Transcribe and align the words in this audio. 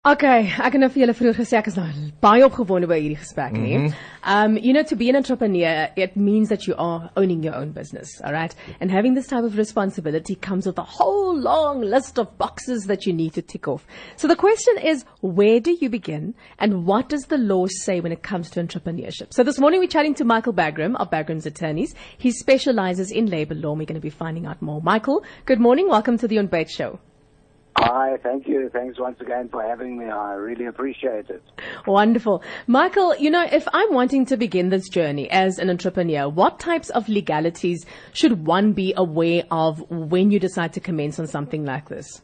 Okay, 0.00 0.46
ek 0.56 0.72
het 0.72 0.80
nou 0.80 0.86
vir 0.88 1.02
julle 1.02 1.12
vroeër 1.12 1.34
gesê 1.36 1.58
ek 1.58 1.66
is 1.68 1.74
nou 1.76 1.82
baie 2.24 2.40
opgewonde 2.40 2.86
oor 2.88 2.96
hierdie 2.96 3.18
gesprek. 3.20 3.52
Mm 3.52 3.64
-hmm. 3.64 3.90
Um 4.34 4.56
you 4.56 4.72
know 4.72 4.82
to 4.82 4.96
be 4.96 5.10
an 5.10 5.16
entrepreneur 5.16 5.90
it 5.94 6.16
means 6.16 6.48
that 6.48 6.66
you 6.66 6.74
are 6.78 7.10
owning 7.16 7.44
your 7.44 7.54
own 7.54 7.72
business, 7.72 8.08
all 8.24 8.32
right? 8.32 8.54
And 8.80 8.90
having 8.90 9.14
this 9.14 9.26
type 9.26 9.44
of 9.44 9.58
responsibility 9.58 10.36
comes 10.36 10.64
with 10.64 10.78
a 10.78 10.86
whole 10.98 11.38
long 11.38 11.82
list 11.82 12.18
of 12.18 12.38
boxes 12.38 12.86
that 12.86 13.04
you 13.04 13.12
need 13.12 13.34
to 13.34 13.42
tick 13.42 13.68
off. 13.68 13.86
So 14.16 14.26
the 14.26 14.36
question 14.36 14.78
is 14.78 15.04
where 15.20 15.60
do 15.60 15.76
you 15.78 15.90
begin 15.90 16.34
and 16.58 16.86
what 16.86 17.10
does 17.10 17.26
the 17.26 17.36
law 17.36 17.66
say 17.66 18.00
when 18.00 18.12
it 18.12 18.22
comes 18.22 18.48
to 18.52 18.60
entrepreneurship? 18.62 19.34
So 19.34 19.44
this 19.44 19.58
morning 19.58 19.80
we're 19.80 19.96
chatting 19.96 20.14
to 20.14 20.24
Michael 20.24 20.54
Bagraim 20.54 20.96
of 20.96 21.10
Bagraim's 21.10 21.44
Attorneys. 21.44 21.94
He 22.16 22.30
specializes 22.32 23.10
in 23.10 23.26
labor 23.26 23.54
law. 23.54 23.74
We're 23.74 23.92
going 23.92 24.00
to 24.00 24.08
be 24.10 24.16
finding 24.24 24.46
out 24.46 24.62
more. 24.62 24.80
Michael, 24.80 25.22
good 25.44 25.60
morning. 25.60 25.90
Welcome 25.90 26.16
to 26.16 26.26
the 26.26 26.36
Ontbyt 26.36 26.70
show. 26.70 27.00
Hi, 27.82 28.18
thank 28.22 28.46
you. 28.46 28.68
Thanks 28.68 29.00
once 29.00 29.18
again 29.22 29.48
for 29.48 29.62
having 29.62 29.96
me. 29.96 30.04
I 30.04 30.34
really 30.34 30.66
appreciate 30.66 31.30
it. 31.30 31.42
Wonderful. 31.86 32.42
Michael, 32.66 33.16
you 33.16 33.30
know, 33.30 33.46
if 33.50 33.66
I'm 33.72 33.94
wanting 33.94 34.26
to 34.26 34.36
begin 34.36 34.68
this 34.68 34.86
journey 34.90 35.30
as 35.30 35.58
an 35.58 35.70
entrepreneur, 35.70 36.28
what 36.28 36.60
types 36.60 36.90
of 36.90 37.08
legalities 37.08 37.86
should 38.12 38.46
one 38.46 38.74
be 38.74 38.92
aware 38.98 39.44
of 39.50 39.82
when 39.88 40.30
you 40.30 40.38
decide 40.38 40.74
to 40.74 40.80
commence 40.80 41.18
on 41.18 41.26
something 41.26 41.64
like 41.64 41.88
this? 41.88 42.20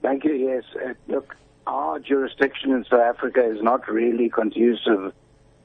Thank 0.00 0.24
you. 0.24 0.32
Yes. 0.32 0.64
Uh, 0.74 0.94
look, 1.08 1.36
our 1.66 1.98
jurisdiction 1.98 2.72
in 2.72 2.86
South 2.90 3.00
Africa 3.00 3.44
is 3.44 3.62
not 3.62 3.86
really 3.86 4.30
conducive 4.30 5.12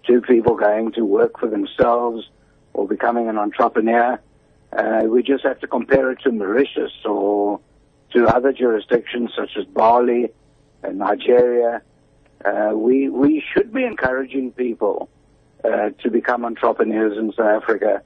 to 0.07 0.21
people 0.27 0.57
going 0.57 0.91
to 0.91 1.05
work 1.05 1.39
for 1.39 1.47
themselves 1.47 2.27
or 2.73 2.85
becoming 2.85 3.29
an 3.29 3.37
entrepreneur. 3.37 4.19
Uh, 4.77 5.03
we 5.07 5.23
just 5.23 5.45
have 5.45 5.61
to 5.61 5.67
compare 5.67 6.11
it 6.11 6.19
to 6.23 6.33
Mauritius 6.33 6.91
or 7.05 7.61
to 8.13 8.27
other 8.27 8.51
jurisdictions 8.51 9.31
such 9.35 9.51
as 9.57 9.65
Bali 9.65 10.29
and 10.83 10.97
Nigeria. 10.97 11.81
Uh, 12.43 12.71
we 12.73 13.09
we 13.09 13.43
should 13.53 13.71
be 13.73 13.83
encouraging 13.83 14.51
people 14.51 15.09
uh, 15.63 15.91
to 16.01 16.09
become 16.09 16.43
entrepreneurs 16.43 17.17
in 17.17 17.31
South 17.33 17.63
Africa. 17.63 18.01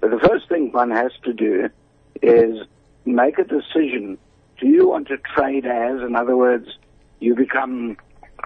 But 0.00 0.10
the 0.10 0.18
first 0.18 0.48
thing 0.48 0.72
one 0.72 0.90
has 0.90 1.12
to 1.24 1.32
do 1.32 1.68
is 2.22 2.66
make 3.04 3.38
a 3.38 3.44
decision. 3.44 4.18
Do 4.58 4.68
you 4.68 4.88
want 4.88 5.08
to 5.08 5.16
trade 5.34 5.66
as, 5.66 6.00
in 6.02 6.14
other 6.14 6.36
words, 6.36 6.68
you 7.18 7.34
become 7.34 7.96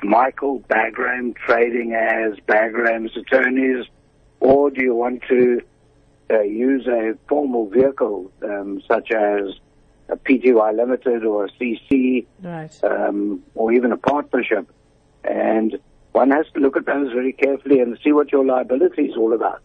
Michael 0.03 0.61
Bagraim 0.61 1.37
trading 1.37 1.93
as 1.93 2.39
Bagraim's 2.49 3.17
attorneys, 3.17 3.87
or 4.41 4.71
do 4.71 4.83
you 4.83 4.95
want 4.95 5.23
to 5.29 5.61
uh, 6.31 6.41
use 6.41 6.87
a 6.87 7.15
formal 7.29 7.69
vehicle 7.69 8.31
um, 8.43 8.83
such 8.89 9.11
as 9.11 9.55
a 10.09 10.17
PTY 10.17 10.77
Limited 10.77 11.25
or 11.25 11.47
a 11.47 11.49
CC, 11.53 12.27
right. 12.43 12.73
um, 12.85 13.43
or 13.55 13.73
even 13.73 13.93
a 13.93 13.97
partnership. 13.97 14.71
And 15.25 15.79
one 16.13 16.31
has 16.31 16.47
to 16.55 16.61
look 16.61 16.77
at 16.77 16.87
those 16.87 17.13
very 17.13 17.33
carefully 17.33 17.81
and 17.81 17.99
see 18.05 18.13
what 18.13 18.31
your 18.31 18.45
liability 18.45 19.03
is 19.03 19.17
all 19.17 19.33
about. 19.33 19.61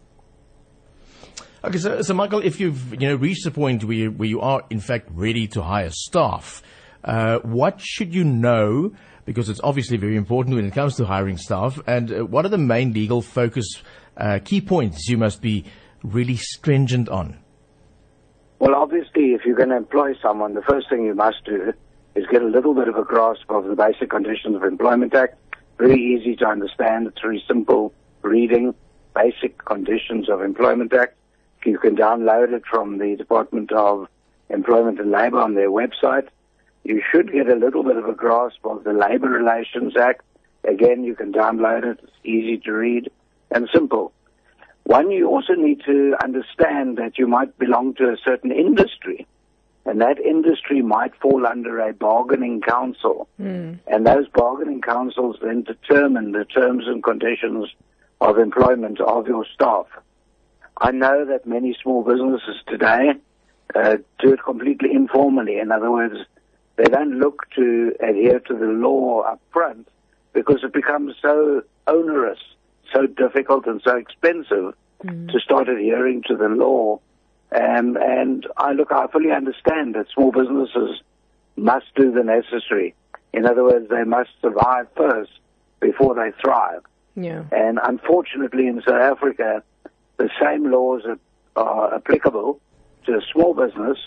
Okay, 1.62 1.76
so, 1.76 2.00
so 2.00 2.14
Michael, 2.14 2.40
if 2.40 2.58
you've 2.58 2.94
you 2.94 3.08
know 3.08 3.16
reached 3.16 3.44
the 3.44 3.50
point 3.50 3.84
where 3.84 3.96
you, 3.96 4.10
where 4.10 4.28
you 4.28 4.40
are 4.40 4.64
in 4.70 4.80
fact 4.80 5.08
ready 5.10 5.46
to 5.48 5.62
hire 5.62 5.90
staff, 5.90 6.62
uh, 7.04 7.38
what 7.40 7.80
should 7.80 8.14
you 8.14 8.24
know? 8.24 8.92
Because 9.26 9.50
it's 9.50 9.60
obviously 9.62 9.98
very 9.98 10.16
important 10.16 10.56
when 10.56 10.64
it 10.64 10.72
comes 10.72 10.96
to 10.96 11.04
hiring 11.04 11.36
staff. 11.36 11.78
And 11.86 12.10
uh, 12.10 12.24
what 12.24 12.46
are 12.46 12.48
the 12.48 12.58
main 12.58 12.94
legal 12.94 13.20
focus 13.20 13.82
uh, 14.16 14.38
key 14.42 14.62
points 14.62 15.06
you 15.08 15.18
must 15.18 15.42
be 15.42 15.66
really 16.02 16.36
stringent 16.36 17.10
on? 17.10 17.38
Well, 18.60 18.74
obviously, 18.74 19.32
if 19.32 19.46
you're 19.46 19.56
going 19.56 19.70
to 19.70 19.76
employ 19.76 20.14
someone, 20.20 20.52
the 20.52 20.60
first 20.60 20.90
thing 20.90 21.02
you 21.06 21.14
must 21.14 21.46
do 21.46 21.72
is 22.14 22.26
get 22.26 22.42
a 22.42 22.46
little 22.46 22.74
bit 22.74 22.88
of 22.88 22.96
a 22.96 23.02
grasp 23.02 23.50
of 23.50 23.64
the 23.64 23.74
Basic 23.74 24.10
Conditions 24.10 24.54
of 24.54 24.64
Employment 24.64 25.14
Act. 25.14 25.38
Very 25.78 25.98
easy 25.98 26.36
to 26.36 26.46
understand. 26.46 27.06
It's 27.06 27.22
very 27.22 27.42
simple 27.48 27.94
reading. 28.20 28.74
Basic 29.14 29.64
Conditions 29.64 30.28
of 30.28 30.42
Employment 30.42 30.92
Act. 30.92 31.16
You 31.64 31.78
can 31.78 31.96
download 31.96 32.52
it 32.52 32.64
from 32.70 32.98
the 32.98 33.16
Department 33.16 33.72
of 33.72 34.08
Employment 34.50 35.00
and 35.00 35.10
Labor 35.10 35.40
on 35.40 35.54
their 35.54 35.70
website. 35.70 36.28
You 36.84 37.02
should 37.10 37.32
get 37.32 37.48
a 37.48 37.56
little 37.56 37.82
bit 37.82 37.96
of 37.96 38.04
a 38.10 38.14
grasp 38.14 38.58
of 38.64 38.84
the 38.84 38.92
Labor 38.92 39.30
Relations 39.30 39.96
Act. 39.96 40.20
Again, 40.64 41.02
you 41.02 41.14
can 41.14 41.32
download 41.32 41.84
it. 41.84 42.00
It's 42.02 42.12
easy 42.24 42.58
to 42.58 42.72
read 42.72 43.10
and 43.50 43.70
simple. 43.72 44.12
One, 44.90 45.12
you 45.12 45.28
also 45.28 45.52
need 45.54 45.82
to 45.86 46.16
understand 46.20 46.96
that 46.98 47.16
you 47.16 47.28
might 47.28 47.56
belong 47.60 47.94
to 47.94 48.10
a 48.10 48.16
certain 48.24 48.50
industry, 48.50 49.24
and 49.86 50.00
that 50.00 50.18
industry 50.18 50.82
might 50.82 51.14
fall 51.14 51.46
under 51.46 51.78
a 51.78 51.92
bargaining 51.92 52.60
council. 52.60 53.28
Mm. 53.40 53.78
And 53.86 54.04
those 54.04 54.26
bargaining 54.26 54.80
councils 54.80 55.36
then 55.40 55.62
determine 55.62 56.32
the 56.32 56.44
terms 56.44 56.88
and 56.88 57.04
conditions 57.04 57.72
of 58.20 58.38
employment 58.38 59.00
of 59.00 59.28
your 59.28 59.46
staff. 59.54 59.86
I 60.78 60.90
know 60.90 61.24
that 61.24 61.46
many 61.46 61.76
small 61.80 62.02
businesses 62.02 62.56
today 62.66 63.12
uh, 63.76 63.98
do 64.18 64.32
it 64.32 64.42
completely 64.42 64.90
informally. 64.92 65.60
In 65.60 65.70
other 65.70 65.92
words, 65.92 66.16
they 66.74 66.86
don't 66.86 67.20
look 67.20 67.48
to 67.54 67.94
adhere 68.00 68.40
to 68.40 68.54
the 68.54 68.66
law 68.66 69.20
up 69.20 69.40
front 69.52 69.86
because 70.32 70.64
it 70.64 70.72
becomes 70.72 71.14
so 71.22 71.62
onerous 71.86 72.40
so 72.92 73.06
difficult 73.06 73.66
and 73.66 73.80
so 73.84 73.96
expensive 73.96 74.74
mm. 75.04 75.32
to 75.32 75.40
start 75.40 75.68
adhering 75.68 76.22
to 76.28 76.36
the 76.36 76.48
law. 76.48 77.00
Um, 77.52 77.96
and 78.00 78.46
I 78.56 78.72
look, 78.72 78.92
I 78.92 79.06
fully 79.08 79.32
understand 79.32 79.94
that 79.94 80.06
small 80.14 80.30
businesses 80.30 81.02
must 81.56 81.86
do 81.96 82.12
the 82.12 82.22
necessary. 82.22 82.94
In 83.32 83.46
other 83.46 83.64
words, 83.64 83.88
they 83.88 84.04
must 84.04 84.30
survive 84.40 84.86
first 84.96 85.30
before 85.80 86.14
they 86.14 86.30
thrive. 86.40 86.82
Yeah. 87.16 87.44
And 87.52 87.78
unfortunately, 87.82 88.66
in 88.66 88.82
South 88.86 89.00
Africa, 89.00 89.62
the 90.16 90.30
same 90.40 90.70
laws 90.70 91.02
are, 91.06 91.18
are 91.56 91.94
applicable 91.94 92.60
to 93.06 93.12
a 93.12 93.20
small 93.32 93.54
business 93.54 93.98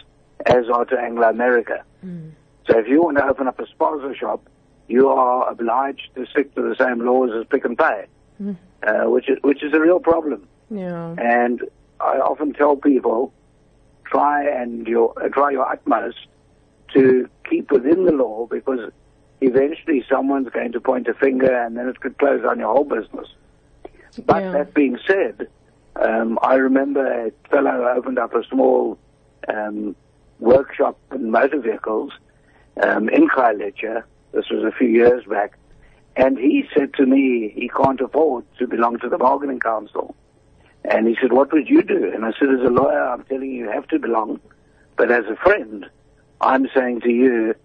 as 0.45 0.69
are 0.73 0.85
to 0.85 0.97
Anglo 0.97 1.29
America. 1.29 1.83
Mm. 2.05 2.31
So 2.69 2.79
if 2.79 2.87
you 2.87 3.01
want 3.01 3.17
to 3.17 3.25
open 3.25 3.47
up 3.47 3.59
a 3.59 3.63
spaza 3.63 4.15
shop, 4.15 4.47
you 4.87 5.09
are 5.09 5.49
obliged 5.49 6.09
to 6.15 6.25
stick 6.27 6.53
to 6.55 6.61
the 6.61 6.75
same 6.79 7.05
laws 7.05 7.31
as 7.37 7.45
Pick 7.47 7.65
n 7.65 7.75
Pay. 7.75 8.05
Mm 8.41 8.57
uh, 8.85 9.09
which 9.09 9.29
is 9.29 9.37
which 9.41 9.63
is 9.63 9.73
a 9.73 9.79
real 9.79 9.99
problem. 9.99 10.47
Yeah. 10.69 11.15
And 11.17 11.61
I 11.99 12.17
often 12.17 12.53
tell 12.53 12.75
people, 12.75 13.33
try 14.05 14.45
and 14.45 14.87
your 14.87 15.13
uh, 15.23 15.29
try 15.29 15.51
your 15.51 15.69
utmost 15.69 16.27
to 16.93 17.29
keep 17.49 17.71
within 17.71 18.05
the 18.05 18.11
law 18.11 18.47
because 18.47 18.91
eventually 19.41 20.03
someone's 20.09 20.49
going 20.49 20.71
to 20.71 20.79
point 20.79 21.07
a 21.07 21.13
finger 21.13 21.53
and 21.53 21.75
then 21.77 21.87
it 21.87 21.99
could 21.99 22.17
close 22.17 22.43
on 22.45 22.59
your 22.59 22.73
whole 22.73 22.85
business. 22.85 23.27
But 24.25 24.43
yeah. 24.43 24.51
that 24.51 24.73
being 24.73 24.99
said, 25.07 25.47
um, 25.95 26.37
I 26.41 26.55
remember 26.55 27.27
a 27.27 27.31
fellow 27.49 27.87
opened 27.95 28.19
up 28.19 28.35
a 28.35 28.43
small 28.45 28.97
um, 29.47 29.95
workshop 30.39 30.99
in 31.13 31.31
motor 31.31 31.59
vehicles 31.59 32.11
um, 32.81 33.09
in 33.09 33.27
Khayelitsha. 33.27 34.03
This 34.33 34.49
was 34.49 34.63
a 34.63 34.71
few 34.71 34.87
years 34.87 35.25
back, 35.25 35.57
and 36.15 36.37
he 36.37 36.65
said 36.75 36.93
to 36.95 37.05
me, 37.05 37.51
he 37.55 37.69
can't 37.69 37.99
afford 38.01 38.45
to 38.59 38.67
belong 38.67 38.99
to 38.99 39.09
the 39.09 39.17
bargaining 39.17 39.59
council. 39.59 40.15
And 40.85 41.07
he 41.07 41.15
said, 41.21 41.31
what 41.31 41.51
would 41.53 41.69
you 41.69 41.81
do? 41.81 42.11
And 42.13 42.25
I 42.25 42.31
said, 42.33 42.49
as 42.49 42.59
a 42.59 42.69
lawyer, 42.69 43.07
I'm 43.07 43.23
telling 43.23 43.51
you, 43.51 43.65
you 43.65 43.69
have 43.69 43.87
to 43.87 43.99
belong. 43.99 44.39
But 44.97 45.11
as 45.11 45.25
a 45.25 45.35
friend, 45.35 45.85
I'm 46.41 46.67
saying 46.75 47.01
to 47.01 47.09
you, 47.09 47.55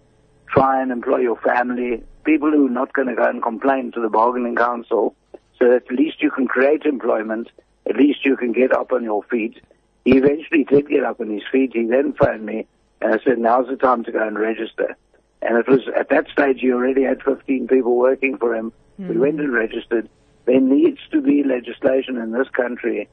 try 0.47 0.81
and 0.81 0.91
employ 0.91 1.17
your 1.19 1.39
family, 1.41 2.03
people 2.23 2.49
who 2.49 2.67
are 2.67 2.71
not 2.71 2.93
going 2.93 3.09
to 3.09 3.15
go 3.15 3.29
and 3.29 3.43
complain 3.43 3.91
to 3.91 4.01
the 4.01 4.09
bargaining 4.09 4.55
council, 4.55 5.15
so 5.57 5.69
that 5.69 5.83
at 5.89 5.91
least 5.91 6.21
you 6.21 6.31
can 6.31 6.47
create 6.47 6.85
employment, 6.85 7.49
at 7.87 7.97
least 7.97 8.25
you 8.25 8.37
can 8.37 8.51
get 8.51 8.71
up 8.71 8.91
on 8.91 9.03
your 9.03 9.23
feet. 9.23 9.61
He 10.05 10.17
eventually 10.17 10.63
did 10.63 10.87
get 10.87 11.03
up 11.03 11.19
on 11.19 11.29
his 11.29 11.43
feet. 11.51 11.71
He 11.73 11.85
then 11.85 12.13
phoned 12.13 12.45
me 12.45 12.65
and 13.01 13.13
I 13.13 13.23
said, 13.23 13.37
now's 13.37 13.67
the 13.67 13.75
time 13.75 14.03
to 14.05 14.11
go 14.11 14.25
and 14.25 14.39
register. 14.39 14.95
And 15.41 15.57
it 15.57 15.67
was 15.67 15.81
at 15.95 16.09
that 16.09 16.27
stage 16.29 16.59
he 16.59 16.71
already 16.71 17.03
had 17.03 17.21
15 17.23 17.67
people 17.67 17.95
working 17.95 18.37
for 18.37 18.55
him. 18.55 18.73
Mm. 18.99 19.07
We 19.07 19.15
hmm. 19.15 19.21
went 19.21 19.39
and 19.39 19.53
registered. 19.53 20.09
There 20.45 20.59
needs 20.59 20.99
to 21.11 21.21
be 21.21 21.43
legislation 21.43 22.17
in 22.17 22.31
this 22.31 22.49
country 22.49 23.07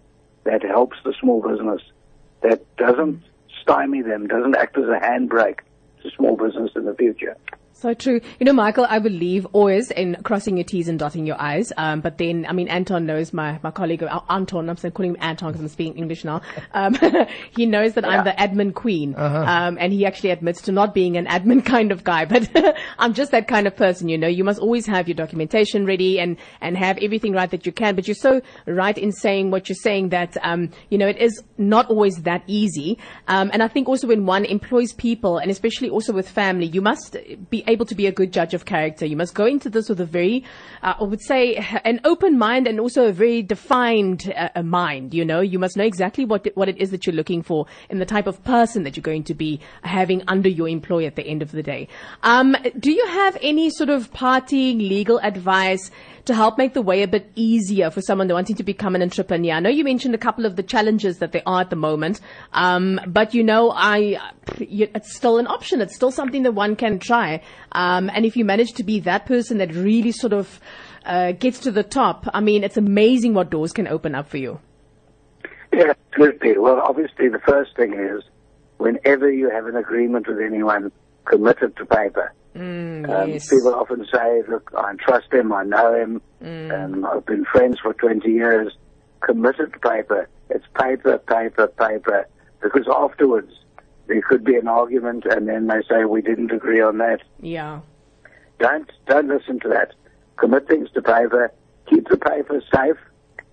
that 0.45 0.63
helps 0.63 0.97
the 1.05 1.15
small 1.21 1.43
business, 1.43 1.83
that 2.43 2.65
doesn't 2.77 3.23
stymie 3.63 4.03
them, 4.03 4.27
doesn't 4.27 4.57
act 4.57 4.79
as 4.79 4.85
a 4.85 5.01
handbrake 5.03 5.61
to 6.03 6.11
small 6.17 6.37
business 6.37 6.71
in 6.77 6.85
the 6.85 6.95
future. 6.95 7.37
So 7.79 7.93
true. 7.93 8.23
You 8.41 8.47
know, 8.47 8.55
Michael, 8.55 8.87
I 8.89 8.99
believe 9.01 9.45
always 9.53 9.91
in 9.91 10.17
crossing 10.23 10.57
your 10.57 10.65
T's 10.65 10.89
and 10.89 10.99
dotting 10.99 11.27
your 11.27 11.39
I's. 11.39 11.75
Um, 11.77 12.01
but 12.01 12.17
then, 12.17 12.47
I 12.49 12.55
mean, 12.55 12.69
Anton 12.69 13.05
knows 13.05 13.35
my, 13.35 13.61
my 13.63 13.71
colleague, 13.71 14.03
uh, 14.03 14.21
Anton, 14.31 14.71
I'm 14.71 14.79
saying, 14.79 14.93
calling 14.93 15.11
him 15.11 15.19
Anton 15.21 15.53
because 15.53 15.61
I'm 15.61 15.69
speaking 15.69 15.99
English 15.99 16.25
now. 16.25 16.41
Um, 16.73 16.97
he 17.55 17.67
knows 17.67 17.93
that 17.93 18.05
yeah. 18.05 18.11
I'm 18.11 18.25
the 18.25 18.31
admin 18.31 18.73
queen. 18.73 19.15
Uh-huh. 19.15 19.45
Um, 19.45 19.77
and 19.79 19.93
he 19.93 20.07
actually 20.07 20.31
admits 20.31 20.63
to 20.63 20.73
not 20.73 20.95
being 20.95 21.19
an 21.19 21.27
admin 21.27 21.63
kind 21.67 21.93
of 21.93 22.03
guy, 22.03 22.25
but 22.25 22.49
I'm 22.99 23.13
just 23.13 23.31
that 23.33 23.47
kind 23.47 23.67
of 23.67 23.77
person, 23.77 24.09
you 24.09 24.17
know. 24.17 24.27
You 24.27 24.43
must 24.43 24.59
always 24.59 24.87
have 24.87 25.07
your 25.07 25.15
documentation 25.15 25.85
ready 25.85 26.19
and, 26.19 26.39
and 26.63 26.79
have 26.79 26.97
everything 27.03 27.35
right 27.35 27.51
that 27.51 27.67
you 27.67 27.73
can. 27.73 27.95
But 27.95 28.09
you're 28.09 28.15
so 28.15 28.41
right 28.65 28.97
in 28.97 29.13
saying 29.13 29.51
what 29.51 29.69
you're 29.69 29.77
saying 29.77 30.09
that, 30.11 30.35
um, 30.43 30.71
you 30.89 30.97
know, 30.97 31.09
it 31.09 31.19
is 31.19 31.43
not 31.59 31.91
always 31.91 32.23
that 32.23 32.43
easy. 32.47 32.97
Um, 33.29 33.51
and 33.53 33.63
I 33.63 33.69
think 33.69 33.87
also 33.87 34.07
when 34.07 34.25
one 34.25 34.47
employs 34.47 34.95
people 34.95 35.37
and 35.37 35.51
especially 35.51 35.91
also 35.91 36.15
with 36.15 36.27
family, 36.27 36.65
you 36.65 36.81
must 36.81 37.19
be 37.51 37.66
able 37.67 37.87
to 37.87 37.95
be 37.95 38.07
a 38.07 38.13
good 38.13 38.33
judge 38.33 38.55
of 38.55 38.65
character. 38.65 39.07
You 39.07 39.17
must 39.17 39.35
go 39.35 39.47
into 39.47 39.71
this 39.71 39.89
with 39.89 40.01
a 40.01 40.07
very, 40.07 40.45
uh, 40.83 40.95
I 41.01 41.05
would 41.05 41.21
say, 41.21 41.57
an 41.85 42.01
open 42.05 42.39
mind 42.39 42.67
and 42.67 42.81
also 42.81 43.07
a 43.07 43.13
very 43.13 43.43
defined 43.43 44.33
uh, 44.37 44.63
mind. 44.63 45.15
You 45.15 45.25
know, 45.25 45.41
you 45.41 45.59
must 45.59 45.77
know 45.77 45.85
exactly 45.85 46.25
what 46.25 46.47
what 46.55 46.69
it 46.69 46.79
is 46.79 46.91
that 46.91 47.07
you're 47.07 47.15
looking 47.15 47.43
for 47.43 47.67
in 47.91 47.99
the 47.99 48.07
type 48.07 48.27
of 48.27 48.43
person 48.45 48.83
that 48.85 48.97
you're 48.97 49.03
going 49.03 49.25
to 49.25 49.35
be 49.35 49.61
having 49.83 50.23
under 50.29 50.49
your 50.49 50.69
employ 50.69 51.07
at 51.07 51.17
the 51.17 51.27
end 51.27 51.43
of 51.43 51.53
the 51.53 51.63
day. 51.63 51.89
Um, 52.23 52.57
do 52.79 52.93
you 52.93 53.07
have 53.07 53.37
any 53.43 53.71
sort 53.71 53.91
of 53.91 54.13
parting 54.13 54.79
legal 54.79 55.19
advice? 55.21 55.91
to 56.27 56.35
help 56.35 56.59
make 56.59 56.75
the 56.75 56.83
way 56.83 57.03
a 57.03 57.09
bit 57.09 57.31
easier 57.37 57.89
for 57.91 58.01
someone 58.03 58.29
wanting 58.29 58.57
to 58.57 58.65
become 58.65 58.95
an 58.95 59.03
entrepreneur? 59.03 59.53
I 59.53 59.61
know 59.61 59.71
you 59.71 59.85
mentioned 59.85 60.15
a 60.15 60.19
couple 60.19 60.45
of 60.45 60.57
the 60.57 60.63
challenges 60.63 61.19
that 61.19 61.33
there 61.33 61.43
are 61.47 61.61
at 61.61 61.71
the 61.71 61.77
moment, 61.77 62.21
um, 62.53 63.01
but 63.07 63.33
you 63.33 63.43
know, 63.43 63.71
I 63.71 64.19
it's 64.59 65.15
still 65.15 65.39
an 65.39 65.47
option. 65.47 65.81
It's 65.81 65.95
still 65.95 66.11
something 66.11 66.43
that 66.43 66.53
one 66.53 66.77
can 66.77 66.99
try. 66.99 67.41
Um, 67.73 68.11
and 68.15 68.25
if 68.25 68.37
you 68.37 68.45
manage 68.45 68.73
to 68.75 68.83
be 68.85 69.01
that 69.01 69.27
person 69.27 69.59
that 69.59 69.75
really 69.75 70.13
sort 70.13 70.33
of 70.33 70.61
uh, 71.05 71.33
gets 71.33 71.61
to 71.61 71.71
the 71.71 71.83
top, 71.83 72.27
I 72.33 72.41
mean, 72.41 72.65
it's 72.65 72.77
amazing 72.77 73.35
what 73.35 73.51
doors 73.51 73.73
can 73.73 73.87
open 73.87 74.15
up 74.15 74.29
for 74.29 74.39
you. 74.39 74.61
Yeah, 75.73 75.93
absolutely. 76.13 76.59
Well, 76.59 76.81
obviously, 76.81 77.29
the 77.29 77.41
first 77.41 77.77
thing 77.77 77.93
is 77.95 78.23
whenever 78.79 79.31
you 79.31 79.51
have 79.51 79.67
an 79.67 79.77
agreement 79.77 80.27
with 80.29 80.41
anyone, 80.41 80.91
committed 81.25 81.77
to 81.77 81.85
paper. 81.87 82.33
Mm, 82.55 83.09
um, 83.11 83.31
yes. 83.31 83.51
People 83.51 83.75
often 83.75 84.07
say, 84.11 84.43
look, 84.49 84.71
I 84.77 84.95
trust 84.95 85.33
him, 85.33 85.53
I 85.53 85.65
know 85.65 85.95
him, 85.95 86.23
Mm. 86.43 86.85
um, 86.85 87.05
I've 87.07 87.25
been 87.27 87.45
friends 87.47 87.79
for 87.81 87.93
20 87.95 88.31
years. 88.31 88.73
Committed 89.21 89.73
to 89.73 89.79
paper. 89.79 90.29
It's 90.51 90.65
paper, 90.79 91.19
paper, 91.19 91.67
paper. 91.69 92.27
Because 92.63 92.87
afterwards, 92.95 93.53
there 94.07 94.23
could 94.23 94.45
be 94.45 94.57
an 94.57 94.69
argument 94.69 95.25
and 95.27 95.49
then 95.49 95.67
they 95.67 95.83
say, 95.89 96.05
we 96.05 96.23
didn't 96.23 96.53
agree 96.53 96.81
on 96.81 96.99
that. 96.99 97.23
Yeah. 97.41 97.81
Don't, 98.59 98.91
don't 99.07 99.29
listen 99.29 99.61
to 99.61 99.69
that. 99.69 99.95
Commit 100.37 100.69
things 100.69 100.91
to 100.93 101.03
paper. 101.03 101.53
Keep 101.89 102.09
the 102.09 102.17
paper 102.17 102.63
safe. 102.75 102.97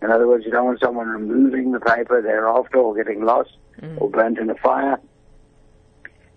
In 0.02 0.12
other 0.12 0.28
words, 0.28 0.46
you 0.46 0.52
don't 0.52 0.66
want 0.66 0.80
someone 0.80 1.08
removing 1.08 1.72
the 1.72 1.80
paper 1.80 2.22
thereafter 2.22 2.78
or 2.78 2.96
getting 2.96 3.24
lost 3.24 3.52
mm. 3.82 4.00
or 4.02 4.10
burnt 4.10 4.38
in 4.38 4.50
a 4.50 4.56
fire. 4.56 5.00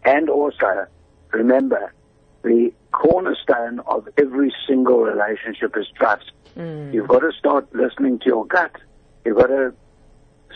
And 0.04 0.30
also, 0.30 0.86
remember, 1.32 1.92
the 2.42 2.72
cornerstone 2.92 3.80
of 3.86 4.08
every 4.16 4.54
single 4.68 5.00
relationship 5.00 5.76
is 5.76 5.86
trust. 5.96 6.30
Mm. 6.56 6.94
You've 6.94 7.08
got 7.08 7.20
to 7.20 7.32
start 7.32 7.74
listening 7.74 8.20
to 8.20 8.26
your 8.26 8.46
gut. 8.46 8.76
You've 9.24 9.36
got 9.36 9.48
to 9.48 9.74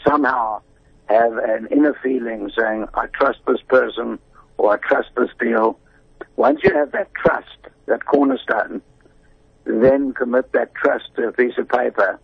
somehow 0.06 0.62
have 1.10 1.36
an 1.36 1.66
inner 1.70 1.96
feeling 2.02 2.50
saying, 2.56 2.86
I 2.94 3.06
trust 3.06 3.40
this 3.46 3.60
person 3.68 4.18
or 4.58 4.74
I 4.74 4.76
trust 4.78 5.08
this 5.16 5.30
deal. 5.38 5.78
Once 6.36 6.60
you 6.62 6.72
have 6.74 6.92
that 6.92 7.12
trust, 7.14 7.58
that 7.86 8.06
cornerstone, 8.06 8.80
then 9.64 10.12
commit 10.12 10.52
that 10.52 10.74
trust 10.74 11.14
to 11.16 11.28
a 11.28 11.32
piece 11.32 11.58
of 11.58 11.68
paper. 11.68 12.20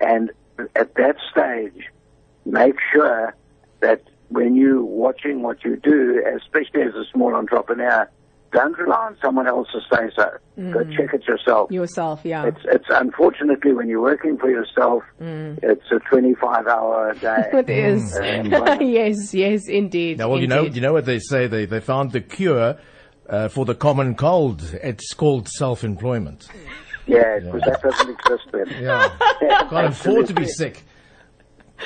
And 0.00 0.30
at 0.74 0.94
that 0.94 1.16
stage, 1.30 1.84
make 2.44 2.76
sure 2.92 3.34
that 3.80 4.02
when 4.28 4.56
you're 4.56 4.82
watching 4.82 5.42
what 5.42 5.64
you 5.64 5.76
do, 5.76 6.22
especially 6.36 6.82
as 6.82 6.94
a 6.94 7.04
small 7.12 7.34
entrepreneur, 7.34 8.10
don't 8.56 8.78
rely 8.78 9.06
on 9.08 9.16
someone 9.22 9.46
else 9.46 9.68
to 9.72 9.80
say 9.94 10.10
so. 10.16 10.30
Go 10.72 10.82
check 10.96 11.12
it 11.12 11.28
yourself. 11.28 11.70
Yourself, 11.70 12.22
yeah. 12.24 12.46
It's 12.46 12.60
it's 12.64 12.86
unfortunately 12.88 13.74
when 13.74 13.86
you're 13.88 14.00
working 14.00 14.38
for 14.38 14.48
yourself, 14.48 15.02
it's 15.20 15.84
a 15.90 15.98
25 16.08 16.66
hour 16.66 17.14
day. 17.20 17.50
It 17.52 17.68
is. 17.68 18.16
Uh, 18.16 18.78
yes, 18.80 19.34
yes, 19.34 19.68
indeed. 19.68 20.18
Now, 20.18 20.30
well, 20.30 20.40
you 20.40 20.46
know, 20.46 20.62
you 20.62 20.80
know 20.80 20.94
what 20.94 21.04
they 21.04 21.18
say. 21.18 21.46
They 21.46 21.66
they 21.66 21.80
found 21.80 22.12
the 22.12 22.22
cure 22.22 22.78
uh, 23.28 23.48
for 23.48 23.66
the 23.66 23.74
common 23.74 24.14
cold. 24.14 24.62
It's 24.82 25.12
called 25.12 25.48
self-employment. 25.48 26.48
yeah, 27.06 27.38
because 27.40 27.60
that 27.60 27.82
doesn't 27.82 28.08
exist 28.08 28.48
then. 28.52 28.82
Yeah, 28.82 29.10
can't 29.68 29.88
afford 29.88 30.28
to 30.28 30.34
be 30.34 30.46
sick. 30.46 30.82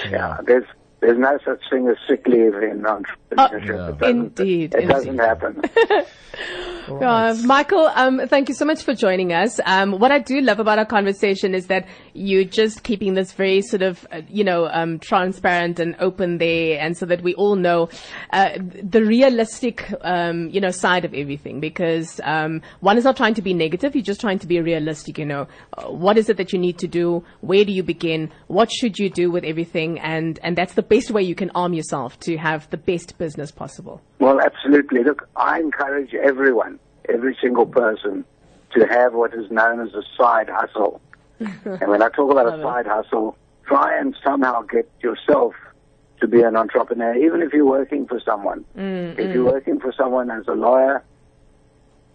Yeah, 0.09 0.39
there's 0.47 0.67
there's 1.00 1.19
no 1.19 1.38
such 1.44 1.62
thing 1.70 1.88
as 1.88 1.97
sick 2.06 2.26
leave 2.26 2.55
in 2.55 2.85
uh, 2.87 3.00
entrepreneurship. 3.00 4.00
Yeah. 4.00 4.08
It 4.08 4.11
Indeed, 4.11 4.75
it 4.75 4.87
doesn't 4.87 5.19
indeed. 5.19 5.62
happen. 6.81 7.03
Uh, 7.03 7.35
Michael, 7.47 7.91
um, 7.94 8.27
thank 8.29 8.49
you 8.49 8.55
so 8.55 8.65
much 8.65 8.82
for 8.82 8.94
joining 8.94 9.32
us. 9.32 9.61
Um, 9.65 9.99
what 9.99 10.12
I 10.12 10.19
do 10.19 10.41
love 10.41 10.61
about 10.61 10.79
our 10.79 10.87
conversation 10.87 11.55
is 11.55 11.67
that 11.67 11.87
you're 12.15 12.44
just 12.44 12.82
keeping 12.82 13.15
this 13.15 13.32
very 13.32 13.62
sort 13.62 13.82
of, 13.82 14.06
uh, 14.12 14.23
you 14.29 14.44
know, 14.44 14.67
um, 14.67 14.99
transparent 14.99 15.81
and 15.81 15.97
open 15.99 16.38
there, 16.38 16.81
and 16.81 16.97
so 16.97 17.06
that 17.06 17.23
we 17.23 17.35
all 17.35 17.56
know 17.56 17.88
uh, 18.32 18.50
the 18.82 19.05
realistic, 19.05 19.93
um, 20.03 20.49
you 20.50 20.61
know, 20.61 20.71
side 20.71 21.05
of 21.05 21.15
everything. 21.15 21.61
Because 21.61 22.21
um, 22.25 22.62
one 22.81 22.99
is 22.99 23.05
not 23.05 23.17
trying 23.17 23.35
to 23.35 23.43
be 23.43 23.55
negative; 23.55 23.94
you're 23.94 24.05
just 24.05 24.21
trying 24.21 24.38
to 24.41 24.47
be 24.47 24.61
realistic. 24.61 25.19
You 25.19 25.26
know, 25.26 25.49
uh, 25.75 25.85
what 25.85 26.19
is 26.19 26.29
it 26.29 26.37
that 26.37 26.53
you 26.53 26.59
need 26.59 26.79
to 26.79 26.88
do? 26.88 27.25
Where 27.41 27.65
do 27.65 27.73
you 27.73 27.83
begin? 27.83 28.31
What 28.49 28.71
should 28.71 28.99
you 28.99 29.11
do 29.11 29.31
with 29.31 29.44
everything? 29.44 29.99
And 30.00 30.38
and 30.43 30.56
that's 30.56 30.75
the 30.75 30.83
best 30.83 31.11
way 31.11 31.23
you 31.23 31.35
can 31.35 31.50
arm 31.55 31.75
yourself 31.75 32.19
to 32.21 32.37
have 32.37 32.69
the 32.71 32.76
best 32.76 33.19
business 33.19 33.50
possible. 33.50 34.00
Well, 34.21 34.41
absolutely. 34.41 35.03
Look, 35.03 35.29
I 35.35 35.59
encourage 35.59 36.15
everyone, 36.15 36.79
every 37.09 37.37
single 37.41 37.67
person, 37.67 38.25
to 38.75 38.87
have 38.87 39.15
what 39.15 39.35
is 39.35 39.51
known 39.51 39.81
as 39.81 39.93
a 39.95 40.03
side 40.17 40.49
hustle. 40.49 41.01
and 41.41 41.89
when 41.89 42.03
I 42.03 42.11
talk 42.11 42.31
about 42.31 42.47
a 42.47 42.63
side 42.63 42.87
hustle, 42.87 43.37
try 43.67 43.99
and 43.99 44.15
somehow 44.23 44.63
get 44.63 44.89
yourself 45.01 45.55
to 46.21 46.29
be 46.29 46.43
an 46.43 46.55
entrepreneur, 46.55 47.15
even 47.17 47.41
if 47.41 47.53
you're 47.55 47.67
working 47.67 48.07
for 48.07 48.21
someone. 48.21 48.65
Mm, 48.77 49.19
if 49.19 49.31
mm. 49.31 49.35
you're 49.35 49.45
working 49.45 49.81
for 49.81 49.93
someone 49.97 50.31
as 50.31 50.47
a 50.49 50.53
lawyer, 50.53 51.03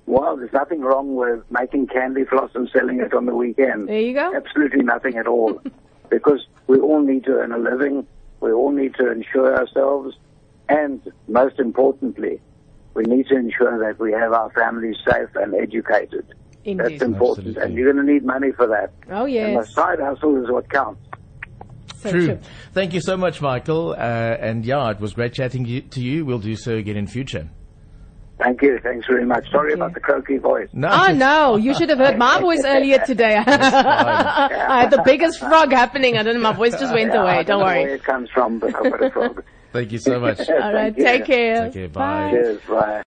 well, 0.06 0.38
there's 0.38 0.54
nothing 0.54 0.82
wrong 0.82 1.16
with 1.16 1.44
making 1.50 1.88
candy 1.88 2.24
floss 2.24 2.52
and 2.54 2.70
selling 2.70 3.00
it 3.00 3.16
on 3.16 3.26
the 3.26 3.36
weekend. 3.36 3.90
There 3.90 4.00
you 4.00 4.14
go. 4.14 4.32
Absolutely 4.36 4.84
nothing 4.84 5.18
at 5.18 5.26
all. 5.26 5.60
because 6.10 6.46
we 6.68 6.80
all 6.80 7.02
need 7.02 7.24
to 7.24 7.32
earn 7.32 7.52
a 7.52 7.58
living. 7.58 8.06
We 8.42 8.52
all 8.52 8.72
need 8.72 8.94
to 8.96 9.12
insure 9.12 9.58
ourselves. 9.58 10.16
And 10.70 11.02
most 11.28 11.60
importantly, 11.60 12.42
we 12.94 13.04
need 13.04 13.28
to 13.28 13.36
ensure 13.36 13.78
that 13.88 14.00
we 14.00 14.12
have 14.14 14.34
our 14.34 14.50
families 14.52 14.96
safe 15.10 15.30
and 15.36 15.54
educated. 15.56 16.26
Indeed. 16.64 16.84
That's 16.94 17.04
important. 17.04 17.48
Absolutely. 17.50 17.64
And 17.64 17.74
you're 17.76 17.94
going 17.94 18.06
to 18.06 18.12
need 18.14 18.26
money 18.26 18.52
for 18.52 18.66
that. 18.68 18.92
Oh 19.12 19.26
And 19.26 19.34
yes. 19.34 19.68
the 19.68 19.72
side 19.74 20.00
hustle 20.00 20.42
is 20.44 20.50
what 20.50 20.70
counts. 20.70 21.02
So 21.98 22.12
True. 22.12 22.40
Thank 22.74 22.94
you 22.94 23.02
so 23.02 23.18
much, 23.18 23.42
Michael. 23.42 23.92
Uh, 23.92 23.96
and 23.98 24.66
yeah, 24.66 24.90
it 24.92 25.00
was 25.00 25.14
great 25.14 25.34
chatting 25.34 25.66
you, 25.66 25.82
to 25.82 26.02
you. 26.02 26.26
We'll 26.26 26.40
do 26.40 26.56
so 26.56 26.76
again 26.76 26.98
in 26.98 27.08
future. 27.08 27.50
Thank 28.38 28.62
you. 28.64 28.80
Thanks 28.84 29.08
very 29.08 29.26
much. 29.26 29.50
Sorry 29.50 29.74
about 29.74 29.94
the 29.94 30.02
croaky 30.02 30.38
voice. 30.38 30.68
No, 30.74 30.90
Oh 30.92 31.14
no, 31.14 31.56
you 31.56 31.74
should 31.74 31.90
have 31.90 32.00
heard 32.00 32.18
my 32.18 32.40
voice 32.48 32.64
earlier 32.66 33.00
today. 33.06 33.36
I 33.48 34.82
had 34.82 34.92
the 34.92 35.02
biggest 35.06 35.40
frog 35.40 35.72
happening. 35.72 36.18
I 36.18 36.24
don't 36.24 36.36
know, 36.36 36.42
my 36.42 36.52
voice 36.54 36.78
just 36.78 36.94
went 36.94 37.14
Yeah, 37.14 37.24
I 37.24 37.36
away. 37.36 37.44
Don't 37.44 37.60
know 37.60 37.66
Where 37.66 37.82
worry. 37.84 37.94
it 37.94 38.04
comes 38.04 38.30
from, 38.32 38.60
but 38.60 38.76
I've 38.76 38.92
got 38.92 39.04
a 39.04 39.10
frog. 39.12 39.44
Thank 39.76 39.92
you 39.92 39.98
so 40.00 40.22
much. 40.22 40.40
All 40.50 40.74
right, 40.74 40.96
take 40.96 41.26
care. 41.26 41.66
Take 41.66 41.74
care. 41.74 41.90
Bye. 41.90 42.30
Cheers. 42.32 42.62
Bye. 42.70 42.92